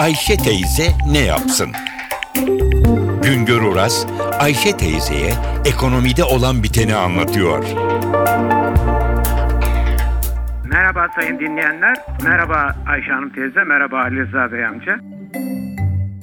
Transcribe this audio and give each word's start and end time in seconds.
Ayşe 0.00 0.36
teyze 0.36 0.92
ne 1.12 1.18
yapsın? 1.18 1.72
Güngör 3.22 3.62
Oras, 3.62 4.06
Ayşe 4.38 4.76
teyzeye 4.76 5.32
ekonomide 5.64 6.24
olan 6.24 6.62
biteni 6.62 6.94
anlatıyor. 6.94 7.64
Merhaba 10.64 11.08
sayın 11.14 11.38
dinleyenler. 11.38 11.96
Merhaba 12.24 12.76
Ayşe 12.88 13.12
Hanım 13.12 13.30
teyze. 13.30 13.64
Merhaba 13.64 13.98
Ali 13.98 14.20
Rıza 14.20 14.52
Bey 14.52 14.66
amca. 14.66 15.00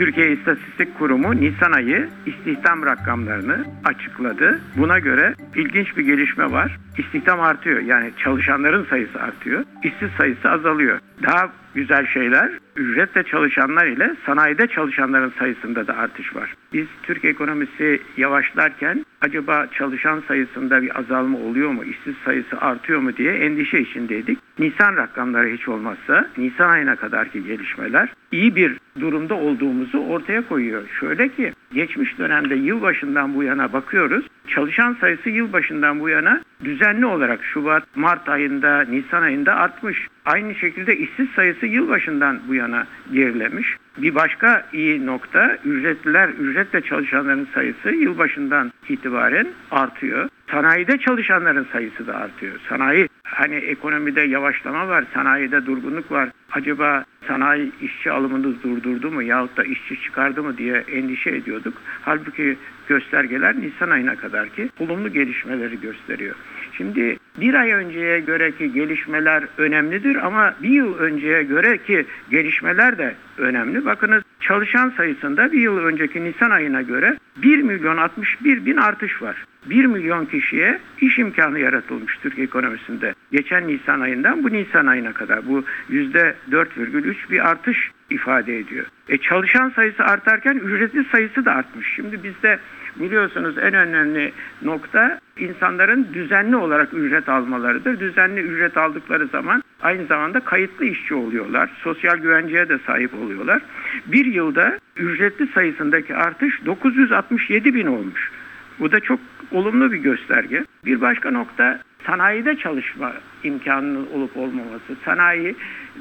Türkiye 0.00 0.32
İstatistik 0.32 0.98
Kurumu 0.98 1.36
Nisan 1.36 1.72
ayı 1.72 2.08
istihdam 2.26 2.86
rakamlarını 2.86 3.64
açıkladı. 3.84 4.60
Buna 4.76 4.98
göre 4.98 5.34
ilginç 5.54 5.96
bir 5.96 6.04
gelişme 6.04 6.52
var. 6.52 6.78
İstihdam 6.98 7.40
artıyor. 7.40 7.80
Yani 7.80 8.10
çalışanların 8.24 8.84
sayısı 8.84 9.20
artıyor. 9.20 9.64
İşsiz 9.82 10.10
sayısı 10.18 10.50
azalıyor. 10.50 10.98
Daha 11.22 11.50
güzel 11.74 12.06
şeyler 12.06 12.50
ücretle 12.76 13.22
çalışanlar 13.22 13.86
ile 13.86 14.14
sanayide 14.26 14.66
çalışanların 14.66 15.32
sayısında 15.38 15.86
da 15.86 15.96
artış 15.96 16.36
var. 16.36 16.54
Biz 16.72 16.86
Türk 17.02 17.24
ekonomisi 17.24 18.02
yavaşlarken 18.16 19.04
acaba 19.20 19.66
çalışan 19.78 20.22
sayısında 20.28 20.82
bir 20.82 20.98
azalma 20.98 21.38
oluyor 21.38 21.70
mu, 21.70 21.84
işsiz 21.84 22.14
sayısı 22.24 22.60
artıyor 22.60 23.00
mu 23.00 23.16
diye 23.16 23.32
endişe 23.32 23.78
içindeydik. 23.78 24.38
Nisan 24.58 24.96
rakamları 24.96 25.48
hiç 25.48 25.68
olmazsa 25.68 26.28
Nisan 26.36 26.70
ayına 26.70 26.96
kadarki 26.96 27.44
gelişmeler 27.44 28.12
iyi 28.32 28.56
bir 28.56 28.76
durumda 29.00 29.34
olduğumuzu 29.34 29.98
ortaya 29.98 30.48
koyuyor. 30.48 30.82
Şöyle 31.00 31.28
ki 31.28 31.52
geçmiş 31.74 32.18
dönemde 32.18 32.54
yılbaşından 32.54 33.34
bu 33.34 33.42
yana 33.42 33.72
bakıyoruz. 33.72 34.26
Çalışan 34.48 34.96
sayısı 35.00 35.30
yılbaşından 35.30 36.00
bu 36.00 36.08
yana 36.08 36.40
düzenli 36.64 37.06
olarak 37.06 37.44
Şubat, 37.44 37.96
Mart 37.96 38.28
ayında, 38.28 38.80
Nisan 38.80 39.22
ayında 39.22 39.54
artmış. 39.54 40.08
Aynı 40.24 40.54
şekilde 40.54 40.96
işsiz 40.96 41.30
sayısı 41.30 41.66
yılbaşından 41.66 42.40
bu 42.48 42.54
yana 42.54 42.86
gerilemiş. 43.12 43.76
Bir 43.98 44.14
başka 44.14 44.66
iyi 44.72 45.06
nokta 45.06 45.58
ücretliler, 45.64 46.28
ücretle 46.28 46.80
çalışanların 46.80 47.48
sayısı 47.54 47.90
yılbaşından 47.90 48.72
itibaren 48.88 49.46
artıyor. 49.70 50.28
Sanayide 50.50 50.98
çalışanların 50.98 51.66
sayısı 51.72 52.06
da 52.06 52.14
artıyor. 52.14 52.60
Sanayi 52.68 53.08
hani 53.24 53.54
ekonomide 53.54 54.20
yavaşlama 54.20 54.88
var, 54.88 55.04
sanayide 55.14 55.66
durgunluk 55.66 56.12
var. 56.12 56.28
Acaba 56.52 57.04
sanayi 57.28 57.72
işçi 57.82 58.10
alımını 58.10 58.62
durdurdu 58.62 59.10
mu 59.10 59.22
yahut 59.22 59.56
da 59.56 59.64
işçi 59.64 60.02
çıkardı 60.02 60.42
mı 60.42 60.58
diye 60.58 60.84
endişe 60.92 61.30
ediyorduk. 61.30 61.74
Halbuki 62.02 62.56
göstergeler 62.88 63.60
Nisan 63.60 63.90
ayına 63.90 64.16
kadar 64.16 64.48
ki 64.48 64.68
olumlu 64.78 65.12
gelişmeleri 65.12 65.80
gösteriyor. 65.80 66.34
Şimdi 66.72 67.16
bir 67.40 67.54
ay 67.54 67.72
önceye 67.72 68.20
göre 68.20 68.52
ki 68.52 68.72
gelişmeler 68.72 69.44
önemlidir 69.58 70.26
ama 70.26 70.54
bir 70.62 70.70
yıl 70.70 70.98
önceye 70.98 71.42
göre 71.42 71.78
ki 71.78 72.06
gelişmeler 72.30 72.98
de 72.98 73.14
önemli. 73.38 73.84
Bakınız 73.84 74.22
çalışan 74.40 74.92
sayısında 74.96 75.52
bir 75.52 75.60
yıl 75.60 75.78
önceki 75.78 76.24
Nisan 76.24 76.50
ayına 76.50 76.82
göre 76.82 77.16
1 77.36 77.62
milyon 77.62 77.96
61 77.96 78.66
bin 78.66 78.76
artış 78.76 79.22
var. 79.22 79.44
1 79.66 79.84
milyon 79.84 80.26
kişiye 80.26 80.78
iş 81.00 81.18
imkanı 81.18 81.58
yaratılmış 81.58 82.18
Türk 82.22 82.38
ekonomisinde. 82.38 83.14
Geçen 83.32 83.68
Nisan 83.68 84.00
ayından 84.00 84.44
bu 84.44 84.52
Nisan 84.52 84.86
ayına 84.86 85.12
kadar 85.12 85.48
bu 85.48 85.64
%4,3 85.90 87.30
bir 87.30 87.50
artış 87.50 87.90
ifade 88.10 88.58
ediyor. 88.58 88.86
E 89.08 89.18
çalışan 89.18 89.70
sayısı 89.70 90.04
artarken 90.04 90.54
ücretli 90.54 91.04
sayısı 91.04 91.44
da 91.44 91.52
artmış. 91.52 91.92
Şimdi 91.96 92.24
bizde 92.24 92.58
biliyorsunuz 92.96 93.58
en 93.58 93.74
önemli 93.74 94.32
nokta 94.62 95.20
insanların 95.38 96.08
düzenli 96.14 96.56
olarak 96.56 96.94
ücret 96.94 97.28
almalarıdır. 97.28 98.00
Düzenli 98.00 98.40
ücret 98.40 98.76
aldıkları 98.76 99.26
zaman 99.26 99.62
aynı 99.82 100.06
zamanda 100.06 100.40
kayıtlı 100.40 100.84
işçi 100.84 101.14
oluyorlar. 101.14 101.70
Sosyal 101.82 102.16
güvenceye 102.16 102.68
de 102.68 102.78
sahip 102.86 103.14
oluyorlar. 103.14 103.62
Bir 104.06 104.26
yılda 104.26 104.78
ücretli 104.96 105.46
sayısındaki 105.46 106.16
artış 106.16 106.64
967 106.66 107.74
bin 107.74 107.86
olmuş. 107.86 108.30
Bu 108.78 108.92
da 108.92 109.00
çok 109.00 109.20
olumlu 109.52 109.92
bir 109.92 109.98
gösterge. 109.98 110.64
Bir 110.84 111.00
başka 111.00 111.30
nokta 111.30 111.80
sanayide 112.06 112.56
çalışma 112.56 113.12
imkanının 113.44 114.06
olup 114.14 114.36
olmaması. 114.36 114.96
Sanayi 115.04 115.56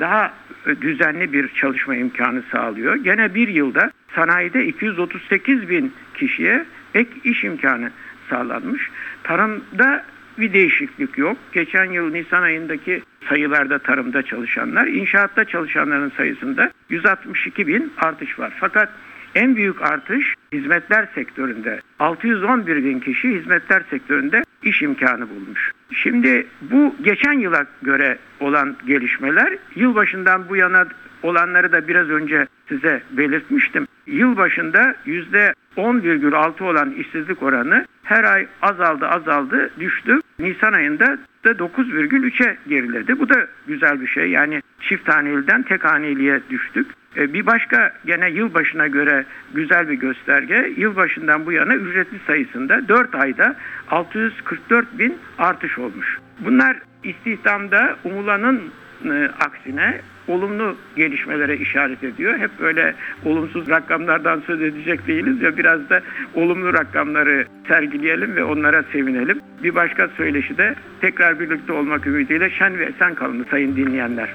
daha 0.00 0.32
düzenli 0.80 1.32
bir 1.32 1.48
çalışma 1.48 1.96
imkanı 1.96 2.42
sağlıyor. 2.52 2.94
Gene 2.94 3.34
bir 3.34 3.48
yılda 3.48 3.90
sanayide 4.14 4.66
238 4.66 5.68
bin 5.68 5.92
kişiye 6.14 6.64
ek 6.94 7.10
iş 7.24 7.44
imkanı 7.44 7.90
sağlanmış. 8.30 8.90
Tarımda 9.22 10.04
bir 10.38 10.52
değişiklik 10.52 11.18
yok. 11.18 11.36
Geçen 11.52 11.84
yıl 11.84 12.12
Nisan 12.12 12.42
ayındaki 12.42 13.02
sayılarda 13.28 13.78
tarımda 13.78 14.22
çalışanlar, 14.22 14.86
inşaatta 14.86 15.44
çalışanların 15.44 16.12
sayısında 16.16 16.70
162 16.90 17.66
bin 17.66 17.92
artış 17.98 18.38
var. 18.38 18.52
Fakat 18.60 18.88
en 19.34 19.56
büyük 19.56 19.82
artış 19.82 20.34
hizmetler 20.52 21.08
sektöründe. 21.14 21.80
611 21.98 22.84
bin 22.84 23.00
kişi 23.00 23.28
hizmetler 23.28 23.82
sektöründe 23.90 24.42
iş 24.62 24.82
imkanı 24.82 25.30
bulmuş. 25.30 25.72
Şimdi 25.92 26.46
bu 26.60 26.94
geçen 27.02 27.32
yıla 27.32 27.66
göre 27.82 28.18
olan 28.40 28.76
gelişmeler 28.86 29.58
yılbaşından 29.74 30.48
bu 30.48 30.56
yana 30.56 30.86
olanları 31.22 31.72
da 31.72 31.88
biraz 31.88 32.10
önce 32.10 32.46
size 32.68 33.02
belirtmiştim. 33.10 33.86
Yılbaşında 34.06 34.94
%10,6 35.06 36.64
olan 36.64 36.90
işsizlik 36.90 37.42
oranı 37.42 37.86
her 38.02 38.24
ay 38.24 38.46
azaldı 38.62 39.06
azaldı 39.06 39.70
düştü. 39.80 40.20
Nisan 40.38 40.72
ayında 40.72 41.18
da 41.44 41.50
9,3'e 41.50 42.56
geriledi. 42.68 43.20
Bu 43.20 43.28
da 43.28 43.46
güzel 43.66 44.00
bir 44.00 44.06
şey. 44.06 44.30
Yani 44.30 44.62
çift 44.80 45.08
haneliden 45.08 45.62
tek 45.62 45.84
haneliğe 45.84 46.40
düştük. 46.50 46.86
Bir 47.16 47.46
başka 47.46 47.92
gene 48.06 48.30
yılbaşına 48.30 48.86
göre 48.86 49.24
güzel 49.54 49.88
bir 49.88 49.94
gösterge. 49.94 50.72
Yılbaşından 50.76 51.46
bu 51.46 51.52
yana 51.52 51.74
ücretli 51.74 52.18
sayısında 52.26 52.88
4 52.88 53.14
ayda 53.14 53.56
644 53.90 54.98
bin 54.98 55.18
artış 55.38 55.78
olmuş. 55.78 56.18
Bunlar 56.40 56.76
istihdamda 57.04 57.96
umulanın 58.04 58.60
e, 59.10 59.30
aksine 59.40 60.00
olumlu 60.28 60.76
gelişmelere 60.96 61.56
işaret 61.56 62.04
ediyor. 62.04 62.38
Hep 62.38 62.50
böyle 62.60 62.94
olumsuz 63.24 63.68
rakamlardan 63.68 64.42
söz 64.46 64.62
edecek 64.62 65.06
değiliz 65.06 65.42
ya 65.42 65.56
biraz 65.56 65.90
da 65.90 66.00
olumlu 66.34 66.74
rakamları 66.74 67.46
sergileyelim 67.68 68.36
ve 68.36 68.44
onlara 68.44 68.82
sevinelim. 68.92 69.40
Bir 69.62 69.74
başka 69.74 70.08
söyleşi 70.08 70.58
de 70.58 70.74
tekrar 71.00 71.40
birlikte 71.40 71.72
olmak 71.72 72.06
ümidiyle 72.06 72.50
şen 72.50 72.78
ve 72.78 72.84
esen 72.84 73.14
kalın 73.14 73.46
sayın 73.50 73.76
dinleyenler. 73.76 74.28